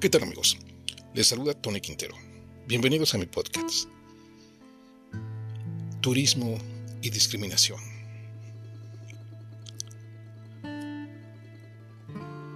¿Qué 0.00 0.08
tal 0.08 0.22
amigos? 0.22 0.56
Les 1.12 1.26
saluda 1.26 1.52
Tony 1.52 1.78
Quintero. 1.78 2.16
Bienvenidos 2.66 3.14
a 3.14 3.18
mi 3.18 3.26
podcast. 3.26 3.86
Turismo 6.00 6.56
y 7.02 7.10
discriminación. 7.10 7.78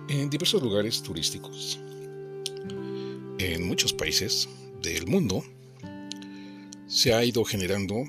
En 0.09 0.31
diversos 0.31 0.63
lugares 0.63 1.03
turísticos, 1.03 1.79
en 3.39 3.69
muchos 3.69 3.93
países 3.93 4.49
del 4.81 5.07
mundo, 5.07 5.45
se 6.87 7.13
ha 7.13 7.23
ido 7.23 7.45
generando 7.45 8.05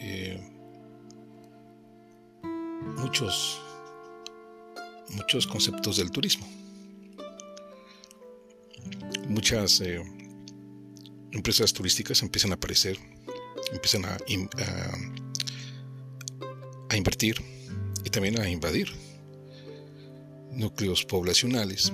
eh, 0.00 0.40
muchos, 2.96 3.60
muchos 5.10 5.46
conceptos 5.46 5.98
del 5.98 6.10
turismo. 6.10 6.48
Muchas 9.46 9.80
eh, 9.80 10.02
empresas 11.30 11.72
turísticas 11.72 12.20
empiezan 12.22 12.50
a 12.50 12.54
aparecer, 12.56 12.98
empiezan 13.70 14.04
a, 14.04 14.18
a 16.88 16.96
invertir 16.96 17.36
y 18.04 18.10
también 18.10 18.40
a 18.40 18.50
invadir 18.50 18.92
núcleos 20.50 21.04
poblacionales, 21.04 21.92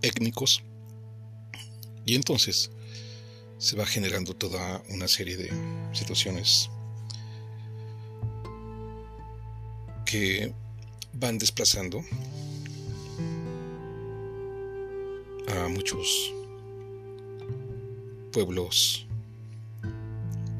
étnicos, 0.00 0.62
y 2.06 2.14
entonces 2.14 2.70
se 3.58 3.74
va 3.74 3.84
generando 3.84 4.36
toda 4.36 4.80
una 4.90 5.08
serie 5.08 5.36
de 5.36 5.50
situaciones 5.92 6.70
que 10.06 10.54
van 11.12 11.38
desplazando 11.38 12.04
a 15.48 15.68
muchos 15.68 16.32
pueblos 18.32 19.06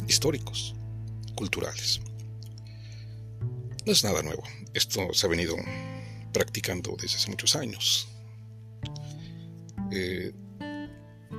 históricos, 0.06 0.74
culturales. 1.34 2.00
No 3.84 3.92
es 3.92 4.04
nada 4.04 4.22
nuevo, 4.22 4.42
esto 4.74 5.12
se 5.12 5.26
ha 5.26 5.30
venido 5.30 5.56
practicando 6.32 6.96
desde 7.00 7.16
hace 7.16 7.30
muchos 7.30 7.56
años. 7.56 8.08
Eh, 9.90 10.32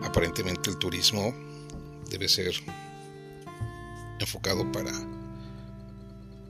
aparentemente 0.03 0.69
el 0.69 0.77
turismo 0.77 1.33
debe 2.09 2.27
ser 2.27 2.53
enfocado 4.19 4.71
para, 4.71 4.91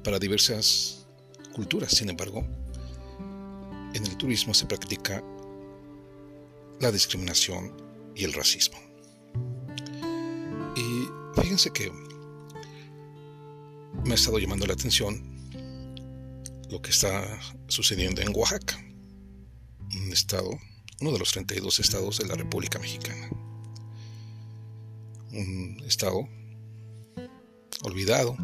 para 0.04 0.20
diversas 0.20 1.06
culturas. 1.54 1.92
Sin 1.92 2.10
embargo, 2.10 2.46
en 3.94 4.06
el 4.06 4.18
turismo 4.18 4.54
se 4.54 4.66
practica 4.66 5.24
la 6.80 6.92
discriminación 6.92 7.74
y 8.16 8.24
el 8.24 8.34
racismo. 8.34 8.78
Y 10.76 11.08
fíjense 11.42 11.72
que 11.72 11.92
me 14.06 14.12
ha 14.12 14.16
estado 14.16 14.40
llamando 14.40 14.66
la 14.66 14.74
atención 14.74 15.22
lo 16.70 16.82
que 16.82 16.92
está 16.92 17.40
sucediendo 17.68 18.22
en 18.22 18.36
Oaxaca, 18.36 18.78
un 19.96 20.12
estado, 20.12 20.52
uno 21.02 21.12
de 21.12 21.20
los 21.20 21.32
32 21.32 21.80
estados 21.80 22.20
de 22.20 22.28
la 22.28 22.36
República 22.36 22.80
Mexicana 22.80 23.30
un 25.32 25.78
estado 25.86 26.28
olvidado 27.84 28.36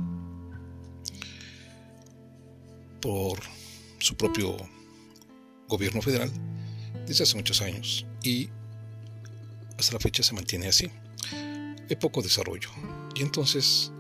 por 3.02 3.40
su 4.00 4.16
propio 4.16 4.56
gobierno 5.68 6.02
federal 6.02 6.32
desde 7.06 7.24
hace 7.24 7.36
muchos 7.36 7.62
años 7.62 8.06
y 8.24 8.50
hasta 9.78 9.94
la 9.94 10.00
fecha 10.00 10.24
se 10.24 10.34
mantiene 10.34 10.68
así. 10.68 10.90
Hay 11.90 11.96
poco 11.98 12.22
desarrollo 12.22 12.70
y 13.16 13.22
entonces, 13.22 13.92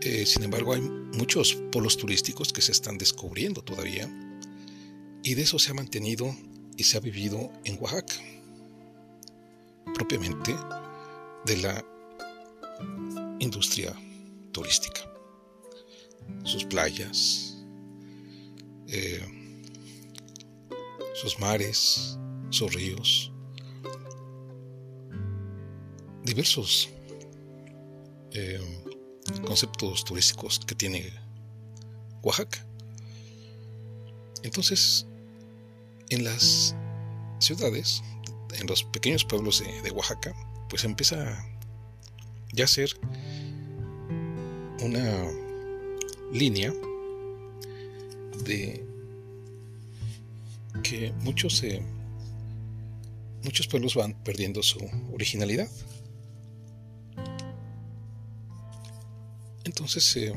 eh, 0.00 0.24
sin 0.26 0.44
embargo, 0.44 0.74
hay 0.74 0.80
muchos 0.80 1.54
polos 1.72 1.96
turísticos 1.96 2.52
que 2.52 2.62
se 2.62 2.72
están 2.72 2.98
descubriendo 2.98 3.62
todavía 3.62 4.08
y 5.22 5.34
de 5.34 5.42
eso 5.42 5.58
se 5.58 5.70
ha 5.70 5.74
mantenido 5.74 6.34
y 6.76 6.84
se 6.84 6.96
ha 6.96 7.00
vivido 7.00 7.50
en 7.64 7.78
Oaxaca. 7.80 8.14
Propiamente 9.94 10.54
de 11.46 11.56
la 11.56 11.84
industria 13.38 13.94
turística. 14.52 15.00
Sus 16.44 16.64
playas, 16.64 17.56
eh, 18.88 19.45
sus 21.16 21.38
mares, 21.38 22.18
sus 22.50 22.74
ríos, 22.74 23.32
diversos 26.24 26.90
eh, 28.32 28.60
conceptos 29.46 30.04
turísticos 30.04 30.60
que 30.60 30.74
tiene 30.74 31.10
Oaxaca. 32.22 32.66
Entonces, 34.42 35.06
en 36.10 36.24
las 36.24 36.76
ciudades, 37.38 38.02
en 38.60 38.66
los 38.66 38.84
pequeños 38.84 39.24
pueblos 39.24 39.64
de 39.82 39.90
Oaxaca, 39.92 40.34
pues 40.68 40.84
empieza 40.84 41.48
ya 42.52 42.64
a 42.64 42.68
ser 42.68 42.90
una 44.82 45.30
línea 46.30 46.74
de 48.44 48.95
que 50.82 51.12
muchos 51.20 51.62
eh, 51.62 51.82
muchos 53.42 53.66
pueblos 53.68 53.94
van 53.94 54.14
perdiendo 54.24 54.62
su 54.62 54.78
originalidad. 55.12 55.68
Entonces 59.64 60.16
eh, 60.16 60.32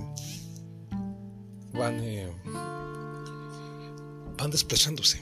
van 1.74 2.00
eh, 2.04 2.30
van 4.38 4.52
desplazándose. 4.52 5.20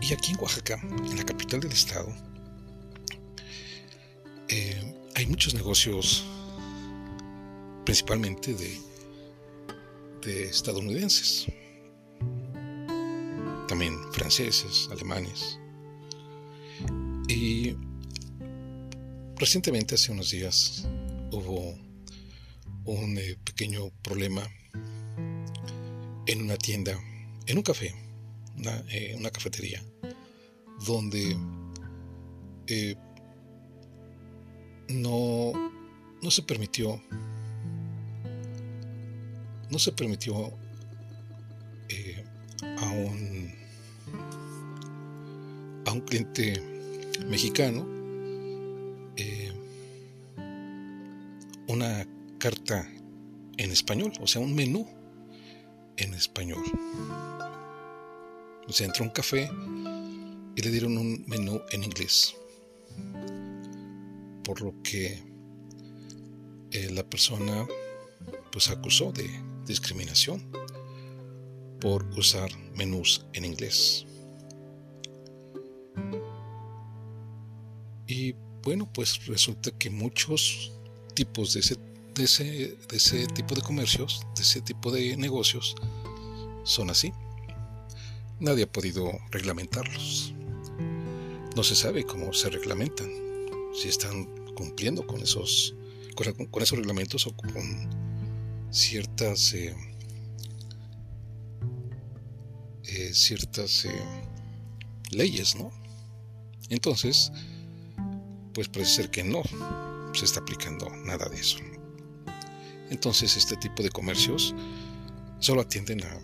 Y 0.00 0.12
aquí 0.12 0.32
en 0.32 0.40
Oaxaca 0.40 0.80
en 0.82 1.16
la 1.16 1.24
capital 1.24 1.60
del 1.60 1.72
estado 1.72 2.12
eh, 4.48 4.94
hay 5.14 5.26
muchos 5.26 5.54
negocios, 5.54 6.24
principalmente 7.84 8.54
de, 8.54 8.78
de 10.22 10.44
estadounidenses, 10.44 11.46
también 13.72 13.98
franceses, 14.12 14.86
alemanes. 14.92 15.58
Y 17.26 17.74
recientemente, 19.38 19.94
hace 19.94 20.12
unos 20.12 20.30
días, 20.30 20.86
hubo 21.30 21.74
un 22.84 23.16
eh, 23.16 23.38
pequeño 23.42 23.88
problema 24.02 24.42
en 26.26 26.42
una 26.42 26.58
tienda, 26.58 27.00
en 27.46 27.56
un 27.56 27.62
café, 27.62 27.94
una, 28.58 28.84
eh, 28.90 29.14
una 29.16 29.30
cafetería, 29.30 29.82
donde 30.86 31.34
no, 34.88 35.52
no 36.20 36.30
se 36.30 36.42
permitió, 36.42 37.02
no 39.70 39.78
se 39.78 39.92
permitió 39.92 40.52
eh, 41.88 42.22
a 42.62 42.90
un 42.90 43.41
a 45.92 45.94
un 45.94 46.00
cliente 46.00 46.60
mexicano 47.26 47.86
eh, 49.16 49.52
una 51.68 52.06
carta 52.38 52.88
en 53.58 53.70
español, 53.70 54.12
o 54.20 54.26
sea, 54.26 54.40
un 54.40 54.54
menú 54.54 54.88
en 55.98 56.14
español. 56.14 56.62
O 58.66 58.72
sea, 58.72 58.86
entró 58.86 59.04
a 59.04 59.08
un 59.08 59.12
café 59.12 59.50
y 60.56 60.62
le 60.62 60.70
dieron 60.70 60.96
un 60.96 61.24
menú 61.26 61.60
en 61.70 61.84
inglés 61.84 62.34
por 64.44 64.62
lo 64.62 64.74
que 64.82 65.22
eh, 66.72 66.90
la 66.90 67.04
persona 67.04 67.66
pues 68.50 68.70
acusó 68.70 69.12
de 69.12 69.28
discriminación 69.66 70.42
por 71.80 72.04
usar 72.18 72.50
menús 72.76 73.26
en 73.34 73.44
inglés. 73.44 74.06
Y 78.12 78.34
bueno, 78.62 78.86
pues 78.92 79.24
resulta 79.24 79.70
que 79.70 79.88
muchos 79.88 80.70
tipos 81.14 81.54
de 81.54 81.60
ese, 81.60 81.76
de 82.14 82.24
ese, 82.24 82.44
de 82.44 82.96
ese 82.96 83.26
tipo 83.28 83.54
de 83.54 83.62
comercios, 83.62 84.20
de 84.36 84.42
ese 84.42 84.60
tipo 84.60 84.90
de 84.90 85.16
negocios, 85.16 85.74
son 86.62 86.90
así. 86.90 87.10
Nadie 88.38 88.64
ha 88.64 88.70
podido 88.70 89.10
reglamentarlos. 89.30 90.34
No 91.56 91.64
se 91.64 91.74
sabe 91.74 92.04
cómo 92.04 92.34
se 92.34 92.50
reglamentan 92.50 93.10
si 93.74 93.88
están 93.88 94.26
cumpliendo 94.56 95.06
con 95.06 95.22
esos, 95.22 95.74
con, 96.14 96.62
esos 96.62 96.76
reglamentos 96.78 97.26
o 97.26 97.34
con 97.34 97.88
ciertas, 98.70 99.54
eh, 99.54 99.74
eh, 102.84 103.14
ciertas 103.14 103.86
eh, 103.86 104.04
leyes, 105.12 105.56
¿no? 105.56 105.72
Entonces, 106.68 107.32
pues 108.52 108.68
parece 108.68 108.96
ser 108.96 109.10
que 109.10 109.24
no 109.24 109.42
se 110.14 110.24
está 110.24 110.40
aplicando 110.40 110.88
nada 111.04 111.28
de 111.28 111.36
eso. 111.36 111.58
Entonces, 112.90 113.36
este 113.36 113.56
tipo 113.56 113.82
de 113.82 113.90
comercios 113.90 114.54
solo 115.38 115.62
atienden 115.62 116.02
a, 116.04 116.20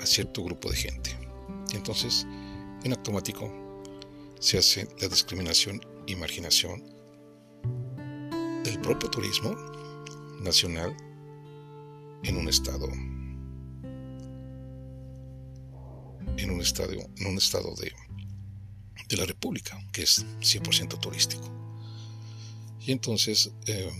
a 0.00 0.06
cierto 0.06 0.42
grupo 0.42 0.70
de 0.70 0.76
gente. 0.76 1.16
Y 1.72 1.76
entonces, 1.76 2.26
en 2.84 2.92
automático, 2.92 3.50
se 4.40 4.58
hace 4.58 4.88
la 5.00 5.08
discriminación 5.08 5.80
y 6.06 6.16
marginación 6.16 6.82
del 8.64 8.80
propio 8.80 9.10
turismo 9.10 9.54
nacional 10.40 10.96
en 12.24 12.36
un 12.36 12.48
estado 12.48 12.88
en 16.36 16.50
un 16.50 16.60
estado 16.60 16.92
en 16.92 17.26
un 17.26 17.36
estado 17.36 17.74
de, 17.76 17.92
de 19.12 19.18
la 19.18 19.26
república 19.26 19.78
que 19.92 20.02
es 20.02 20.24
100% 20.40 20.98
turístico 20.98 21.44
y 22.80 22.92
entonces 22.92 23.52
eh, 23.66 23.92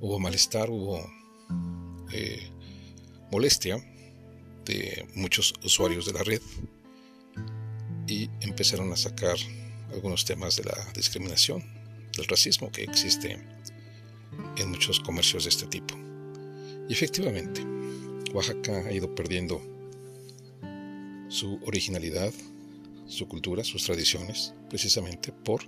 hubo 0.00 0.18
malestar 0.18 0.68
hubo 0.68 1.00
eh, 2.12 2.50
molestia 3.30 3.76
de 4.64 5.06
muchos 5.14 5.54
usuarios 5.62 6.06
de 6.06 6.12
la 6.12 6.24
red 6.24 6.42
y 8.06 8.28
empezaron 8.40 8.92
a 8.92 8.96
sacar 8.96 9.36
algunos 9.92 10.24
temas 10.24 10.56
de 10.56 10.64
la 10.64 10.76
discriminación 10.94 11.62
del 12.16 12.26
racismo 12.26 12.70
que 12.70 12.82
existe 12.82 13.38
en 14.56 14.70
muchos 14.70 15.00
comercios 15.00 15.44
de 15.44 15.50
este 15.50 15.66
tipo. 15.66 15.94
Y 16.88 16.92
efectivamente, 16.92 17.62
Oaxaca 18.32 18.84
ha 18.86 18.92
ido 18.92 19.14
perdiendo 19.14 19.62
su 21.28 21.60
originalidad, 21.64 22.32
su 23.06 23.28
cultura, 23.28 23.64
sus 23.64 23.84
tradiciones, 23.84 24.54
precisamente 24.68 25.32
por 25.32 25.62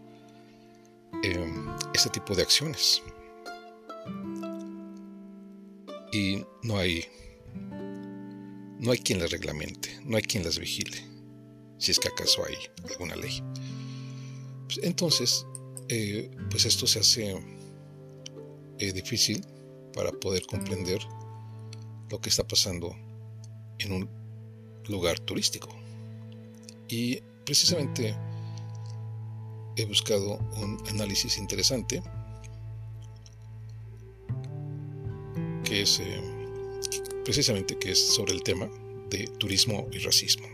eh, 1.23 1.53
este 1.95 2.11
tipo 2.11 2.35
de 2.35 2.43
acciones. 2.43 3.03
Y 6.13 6.45
no 6.63 6.79
hay, 6.79 7.05
no 8.79 8.91
hay 8.91 8.99
quien 8.99 9.21
las 9.21 9.31
reglamente, 9.31 10.01
no 10.05 10.17
hay 10.17 10.23
quien 10.23 10.45
las 10.45 10.59
vigile, 10.59 11.03
si 11.79 11.91
es 11.91 11.99
que 11.99 12.09
acaso 12.09 12.45
hay 12.45 12.57
alguna 12.91 13.17
ley. 13.17 13.43
Pues 14.67 14.81
entonces, 14.83 15.47
eh, 15.89 16.31
pues 16.51 16.65
esto 16.65 16.87
se 16.87 17.01
hace 17.01 17.37
eh, 18.79 18.93
difícil 18.93 19.45
para 19.93 20.13
poder 20.13 20.47
comprender 20.47 21.01
lo 22.11 22.21
que 22.21 22.29
está 22.29 22.47
pasando 22.47 22.95
en 23.79 23.93
un 23.93 24.09
lugar 24.89 25.19
turístico. 25.21 25.69
Y 26.89 27.21
precisamente 27.45 28.15
he 29.77 29.85
buscado 29.85 30.39
un 30.57 30.79
análisis 30.89 31.39
interesante 31.39 32.03
que 35.65 35.83
es 35.83 36.01
eh, 36.01 36.21
precisamente 37.25 37.77
que 37.79 37.91
es 37.91 38.15
sobre 38.15 38.33
el 38.33 38.43
tema 38.43 38.69
de 39.11 39.27
turismo 39.39 39.89
y 39.93 39.99
racismo. 39.99 40.47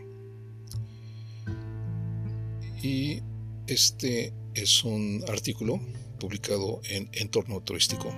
Y 2.83 3.23
este 3.67 4.33
es 4.55 4.83
un 4.83 5.23
artículo 5.29 5.81
publicado 6.19 6.81
en 6.85 7.09
Entorno 7.13 7.61
Turístico, 7.61 8.13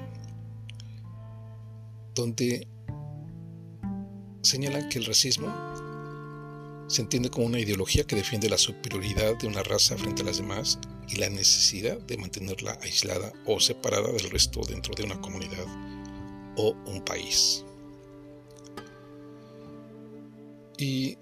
donde 2.15 2.67
señalan 4.43 4.89
que 4.89 4.99
el 4.99 5.05
racismo 5.05 5.49
se 6.95 7.03
entiende 7.03 7.29
como 7.29 7.47
una 7.47 7.59
ideología 7.59 8.05
que 8.05 8.15
defiende 8.15 8.49
la 8.49 8.57
superioridad 8.57 9.37
de 9.37 9.49
una 9.49 9.65
raza 9.65 9.97
frente 9.97 10.23
a 10.23 10.27
las 10.27 10.37
demás 10.37 10.79
y 11.09 11.17
la 11.17 11.29
necesidad 11.29 11.99
de 11.99 12.17
mantenerla 12.17 12.79
aislada 12.83 13.33
o 13.47 13.59
separada 13.59 14.13
del 14.13 14.31
resto 14.31 14.61
dentro 14.63 14.95
de 14.95 15.03
una 15.03 15.21
comunidad 15.21 15.67
o 16.57 16.71
un 16.87 17.05
país. 17.05 17.65
Y 20.79 21.19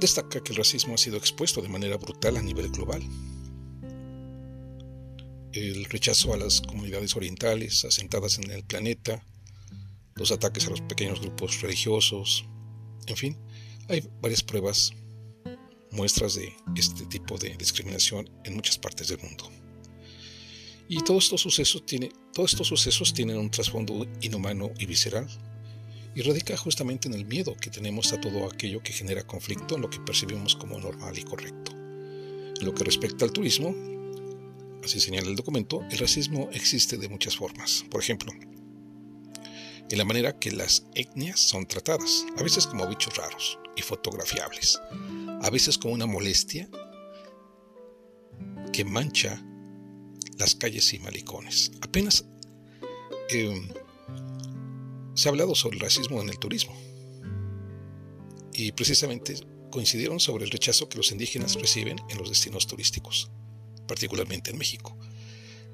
destaca 0.00 0.42
que 0.42 0.52
el 0.52 0.56
racismo 0.56 0.94
ha 0.94 0.98
sido 0.98 1.18
expuesto 1.18 1.60
de 1.60 1.68
manera 1.68 1.98
brutal 1.98 2.38
a 2.38 2.42
nivel 2.42 2.70
global 2.70 3.02
el 5.52 5.84
rechazo 5.84 6.32
a 6.32 6.38
las 6.38 6.62
comunidades 6.62 7.14
orientales 7.14 7.84
asentadas 7.84 8.38
en 8.38 8.50
el 8.50 8.64
planeta, 8.64 9.22
los 10.14 10.32
ataques 10.32 10.66
a 10.66 10.70
los 10.70 10.80
pequeños 10.80 11.20
grupos 11.20 11.60
religiosos, 11.60 12.46
en 13.06 13.16
fin, 13.16 13.36
hay 13.88 14.06
varias 14.20 14.42
pruebas, 14.42 14.92
muestras 15.90 16.34
de 16.34 16.54
este 16.76 17.06
tipo 17.06 17.38
de 17.38 17.56
discriminación 17.56 18.28
en 18.44 18.54
muchas 18.54 18.78
partes 18.78 19.08
del 19.08 19.18
mundo. 19.20 19.50
Y 20.88 21.02
todos 21.02 21.24
estos 21.24 21.42
sucesos, 21.42 23.12
tienen 23.12 23.36
un 23.36 23.50
trasfondo 23.50 24.06
inhumano 24.22 24.70
y 24.78 24.86
visceral, 24.86 25.28
y 26.14 26.22
radica 26.22 26.56
justamente 26.56 27.08
en 27.08 27.14
el 27.14 27.26
miedo 27.26 27.54
que 27.60 27.70
tenemos 27.70 28.12
a 28.12 28.20
todo 28.20 28.46
aquello 28.46 28.82
que 28.82 28.92
genera 28.92 29.26
conflicto 29.26 29.76
en 29.76 29.82
lo 29.82 29.90
que 29.90 30.00
percibimos 30.00 30.56
como 30.56 30.78
normal 30.78 31.16
y 31.18 31.22
correcto. 31.22 31.72
En 31.72 32.64
lo 32.64 32.74
que 32.74 32.84
respecta 32.84 33.24
al 33.24 33.32
turismo, 33.32 33.74
así 34.82 34.98
señala 34.98 35.28
el 35.28 35.36
documento, 35.36 35.84
el 35.90 35.98
racismo 35.98 36.48
existe 36.52 36.96
de 36.96 37.08
muchas 37.08 37.36
formas. 37.36 37.84
Por 37.90 38.02
ejemplo, 38.02 38.32
en 39.90 39.98
la 39.98 40.04
manera 40.04 40.38
que 40.38 40.50
las 40.50 40.84
etnias 40.94 41.40
son 41.40 41.66
tratadas, 41.66 42.24
a 42.36 42.42
veces 42.42 42.66
como 42.66 42.86
bichos 42.86 43.16
raros 43.16 43.58
y 43.76 43.82
fotografiables, 43.82 44.80
a 45.42 45.50
veces 45.50 45.78
como 45.78 45.94
una 45.94 46.06
molestia 46.06 46.68
que 48.72 48.84
mancha 48.84 49.42
las 50.36 50.54
calles 50.54 50.92
y 50.92 50.98
malicones. 50.98 51.72
Apenas 51.80 52.24
em, 53.30 53.68
se 55.14 55.28
ha 55.28 55.30
hablado 55.30 55.54
sobre 55.54 55.76
el 55.76 55.82
racismo 55.82 56.20
en 56.20 56.28
el 56.28 56.38
turismo 56.38 56.76
y 58.52 58.72
precisamente 58.72 59.36
coincidieron 59.70 60.20
sobre 60.20 60.44
el 60.44 60.50
rechazo 60.50 60.88
que 60.88 60.98
los 60.98 61.12
indígenas 61.12 61.54
reciben 61.54 61.98
en 62.08 62.18
los 62.18 62.28
destinos 62.28 62.66
turísticos 62.66 63.30
particularmente 63.88 64.52
en 64.52 64.58
México. 64.58 64.96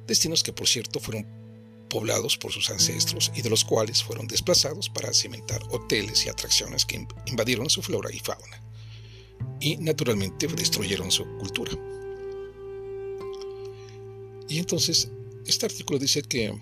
Destinos 0.06 0.42
que, 0.42 0.54
por 0.54 0.66
cierto, 0.66 1.00
fueron 1.00 1.26
poblados 1.94 2.36
por 2.36 2.50
sus 2.50 2.70
ancestros 2.70 3.30
y 3.36 3.42
de 3.42 3.48
los 3.48 3.64
cuales 3.64 4.02
fueron 4.02 4.26
desplazados 4.26 4.88
para 4.88 5.14
cimentar 5.14 5.62
hoteles 5.70 6.26
y 6.26 6.28
atracciones 6.28 6.84
que 6.84 7.06
invadieron 7.26 7.70
su 7.70 7.82
flora 7.82 8.10
y 8.12 8.18
fauna 8.18 8.60
y 9.60 9.76
naturalmente 9.76 10.48
destruyeron 10.48 11.12
su 11.12 11.24
cultura. 11.38 11.70
Y 14.48 14.58
entonces, 14.58 15.08
este 15.46 15.66
artículo 15.66 16.00
dice 16.00 16.22
que 16.22 16.52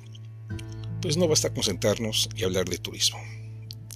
pues 1.01 1.17
no 1.17 1.27
basta 1.27 1.55
concentrarnos 1.55 2.29
y 2.37 2.45
hablar 2.45 2.69
de 2.69 2.77
turismo. 2.77 3.19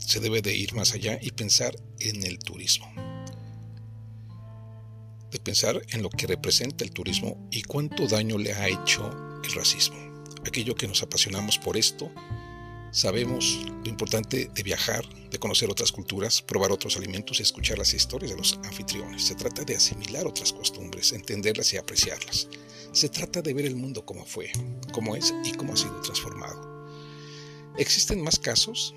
Se 0.01 0.21
debe 0.21 0.41
de 0.41 0.57
ir 0.57 0.73
más 0.73 0.95
allá 0.95 1.19
y 1.21 1.33
pensar 1.33 1.77
en 1.99 2.25
el 2.25 2.39
turismo 2.39 2.91
de 5.31 5.41
pensar 5.41 5.83
en 5.91 6.03
lo 6.03 6.09
que 6.09 6.29
representa 6.29 6.83
el 6.85 6.93
turismo 6.93 7.49
y 7.51 7.61
cuánto 7.63 8.07
daño 8.07 8.39
le 8.39 8.55
ha 8.55 8.69
hecho 8.69 9.11
el 9.45 9.53
racismo. 9.53 10.06
Aquello 10.47 10.77
que 10.77 10.87
nos 10.87 11.03
apasionamos 11.03 11.59
por 11.59 11.77
esto, 11.77 12.11
sabemos 12.93 13.59
lo 13.83 13.91
importante 13.91 14.49
de 14.55 14.63
viajar, 14.63 15.05
de 15.29 15.39
conocer 15.39 15.69
otras 15.69 15.91
culturas, 15.91 16.41
probar 16.41 16.71
otros 16.71 16.97
alimentos 16.97 17.41
y 17.41 17.43
escuchar 17.43 17.79
las 17.79 17.93
historias 17.93 18.31
de 18.31 18.37
los 18.37 18.59
anfitriones. 18.65 19.25
Se 19.25 19.35
trata 19.35 19.65
de 19.65 19.75
asimilar 19.75 20.25
otras 20.25 20.53
costumbres, 20.53 21.13
entenderlas 21.13 21.73
y 21.73 21.79
apreciarlas. 21.79 22.49
Se 22.93 23.09
trata 23.09 23.43
de 23.43 23.55
ver 23.55 23.67
el 23.67 23.75
mundo 23.75 24.07
como 24.07 24.25
fue, 24.25 24.53
cómo 24.93 25.17
es 25.17 25.35
y 25.45 25.53
cómo 25.53 25.73
ha 25.73 25.77
sido 25.77 26.01
transformado. 26.01 26.87
Existen 27.77 28.23
más 28.23 28.39
casos 28.39 28.95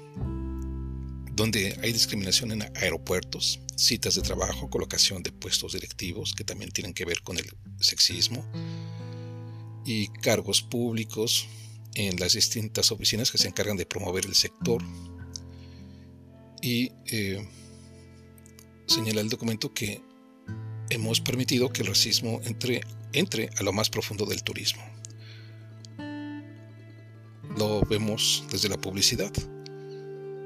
donde 1.33 1.77
hay 1.81 1.91
discriminación 1.93 2.51
en 2.51 2.61
aeropuertos, 2.77 3.59
citas 3.75 4.15
de 4.15 4.21
trabajo, 4.21 4.69
colocación 4.69 5.23
de 5.23 5.31
puestos 5.31 5.73
directivos 5.73 6.35
que 6.35 6.43
también 6.43 6.69
tienen 6.71 6.93
que 6.93 7.05
ver 7.05 7.21
con 7.21 7.37
el 7.37 7.49
sexismo 7.79 8.45
y 9.85 10.07
cargos 10.07 10.61
públicos 10.61 11.47
en 11.95 12.19
las 12.19 12.33
distintas 12.33 12.91
oficinas 12.91 13.31
que 13.31 13.37
se 13.37 13.47
encargan 13.47 13.77
de 13.77 13.85
promover 13.85 14.25
el 14.25 14.35
sector. 14.35 14.83
Y 16.61 16.91
eh, 17.07 17.47
señala 18.85 19.21
el 19.21 19.29
documento 19.29 19.73
que 19.73 20.01
hemos 20.89 21.21
permitido 21.21 21.71
que 21.71 21.81
el 21.81 21.87
racismo 21.87 22.41
entre, 22.43 22.81
entre 23.13 23.49
a 23.57 23.63
lo 23.63 23.73
más 23.73 23.89
profundo 23.89 24.25
del 24.25 24.43
turismo. 24.43 24.83
Lo 27.57 27.81
vemos 27.81 28.43
desde 28.51 28.69
la 28.69 28.77
publicidad 28.77 29.31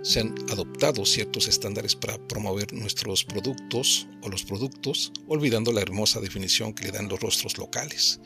se 0.04 0.20
han 0.20 0.36
adoptado 0.52 1.06
ciertos 1.06 1.48
estándares 1.48 1.96
para 1.96 2.18
promover 2.28 2.74
nuestros 2.74 3.24
productos 3.24 4.06
o 4.22 4.28
los 4.28 4.44
productos, 4.44 5.14
olvidando 5.28 5.72
la 5.72 5.82
hermosa 5.82 6.20
definición 6.20 6.74
que 6.74 6.84
le 6.84 6.92
dan 6.92 7.08
los 7.08 7.22
rostros 7.22 7.58
locales. 7.58 8.20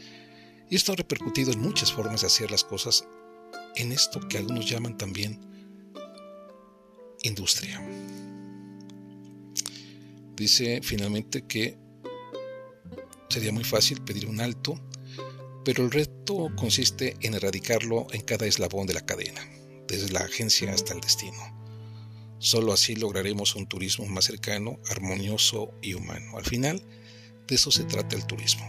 Y 0.69 0.75
esto 0.75 0.91
ha 0.91 0.95
repercutido 0.95 1.51
en 1.51 1.61
muchas 1.61 1.91
formas 1.91 2.21
de 2.21 2.27
hacer 2.27 2.51
las 2.51 2.63
cosas 2.63 3.07
en 3.75 3.91
esto 3.91 4.19
que 4.27 4.37
algunos 4.37 4.69
llaman 4.69 4.97
también 4.97 5.39
industria. 7.23 7.81
Dice 10.35 10.81
finalmente 10.83 11.43
que 11.43 11.77
sería 13.29 13.51
muy 13.51 13.63
fácil 13.63 14.01
pedir 14.01 14.27
un 14.27 14.39
alto, 14.39 14.79
pero 15.63 15.83
el 15.83 15.91
reto 15.91 16.49
consiste 16.55 17.17
en 17.21 17.33
erradicarlo 17.33 18.07
en 18.11 18.21
cada 18.21 18.45
eslabón 18.45 18.87
de 18.87 18.93
la 18.93 19.05
cadena, 19.05 19.41
desde 19.87 20.11
la 20.11 20.21
agencia 20.21 20.71
hasta 20.73 20.93
el 20.93 21.01
destino. 21.01 21.37
Solo 22.39 22.71
así 22.71 22.95
lograremos 22.95 23.55
un 23.55 23.67
turismo 23.67 24.05
más 24.05 24.25
cercano, 24.25 24.79
armonioso 24.89 25.73
y 25.81 25.93
humano. 25.95 26.37
Al 26.37 26.45
final, 26.45 26.81
de 27.47 27.55
eso 27.55 27.71
se 27.71 27.83
trata 27.83 28.15
el 28.15 28.27
turismo, 28.27 28.65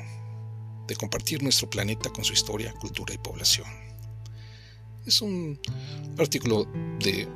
de 0.88 0.96
compartir 0.96 1.42
nuestro 1.42 1.68
planeta 1.68 2.10
con 2.10 2.24
su 2.24 2.32
historia, 2.32 2.72
cultura 2.72 3.14
y 3.14 3.18
población. 3.18 3.68
Es 5.06 5.20
un 5.20 5.60
artículo 6.18 6.64
de, 6.98 7.28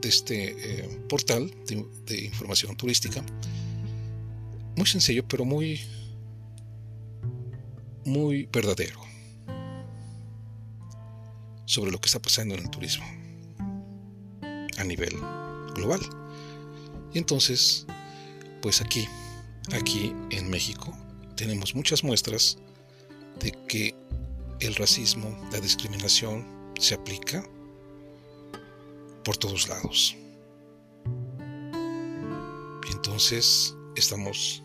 de 0.00 0.08
este 0.08 0.54
eh, 0.56 0.88
portal 1.08 1.52
de, 1.66 2.24
información 2.24 2.76
turística, 2.76 3.22
muy 4.76 4.86
sencillo, 4.86 5.26
pero 5.28 5.44
muy, 5.44 5.80
muy 8.04 8.48
verdadero 8.52 9.00
sobre 11.66 11.90
lo 11.90 12.00
que 12.00 12.06
está 12.06 12.20
pasando 12.20 12.54
en 12.54 12.62
el 12.62 12.70
turismo 12.70 13.04
a 14.78 14.84
nivel 14.84 15.14
global. 15.74 16.00
Y 17.12 17.18
entonces 17.18 17.86
pues 18.64 18.80
aquí, 18.80 19.06
aquí 19.74 20.14
México, 20.54 20.96
tenemos 21.34 21.74
muchas 21.74 22.04
muestras 22.04 22.58
de 23.40 23.50
que 23.66 23.92
el 24.60 24.76
racismo, 24.76 25.36
la 25.50 25.58
discriminación 25.58 26.46
se 26.78 26.94
aplica 26.94 27.44
por 29.24 29.36
todos 29.36 29.68
lados. 29.68 30.14
Y 32.88 32.92
entonces 32.92 33.74
estamos 33.96 34.62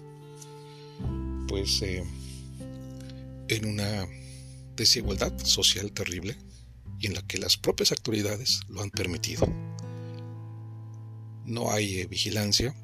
pues 1.47 1.81
eh, 1.81 2.03
en 3.47 3.65
una 3.65 4.07
desigualdad 4.75 5.35
social 5.43 5.91
terrible 5.91 6.37
y 6.99 7.07
en 7.07 7.15
la 7.15 7.23
que 7.23 7.39
las 7.39 7.57
propias 7.57 7.91
autoridades 7.91 8.59
lo 8.69 8.83
han 8.83 8.91
permitido. 8.91 9.47
No 11.45 11.71
hay 11.71 12.01
eh, 12.01 12.05
vigilancia, 12.05 12.75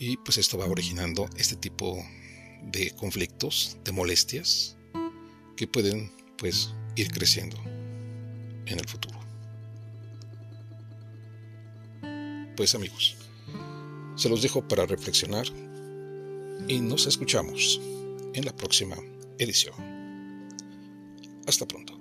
y 0.00 0.16
pues 0.16 0.38
esto 0.38 0.56
va 0.56 0.64
originando 0.64 1.28
este 1.36 1.54
tipo 1.56 2.02
de 2.62 2.90
conflictos, 2.92 3.76
de 3.84 3.92
molestias, 3.92 4.76
que 5.56 5.68
pueden 5.68 6.10
pues 6.38 6.72
ir 6.96 7.10
creciendo 7.10 7.58
en 7.66 8.78
el 8.78 8.88
futuro. 8.88 9.20
Pues 12.56 12.74
amigos, 12.74 13.16
se 14.16 14.30
los 14.30 14.40
dejo 14.40 14.66
para 14.66 14.86
reflexionar 14.86 15.46
y 16.66 16.80
nos 16.80 17.06
escuchamos 17.06 17.78
en 18.32 18.46
la 18.46 18.56
próxima 18.56 18.96
edición. 19.38 19.74
Hasta 21.46 21.68
pronto. 21.68 21.99